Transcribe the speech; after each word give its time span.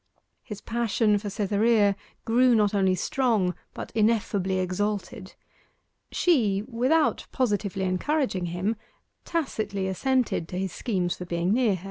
His 0.41 0.61
passion 0.61 1.19
for 1.19 1.29
Cytherea 1.29 1.95
grew 2.25 2.55
not 2.55 2.73
only 2.73 2.95
strong, 2.95 3.53
but 3.75 3.91
ineffably 3.93 4.57
exalted: 4.57 5.35
she, 6.11 6.63
without 6.63 7.27
positively 7.31 7.83
encouraging 7.83 8.47
him, 8.47 8.77
tacitly 9.25 9.87
assented 9.87 10.47
to 10.47 10.57
his 10.57 10.71
schemes 10.73 11.15
for 11.17 11.25
being 11.25 11.53
near 11.53 11.75
her. 11.75 11.79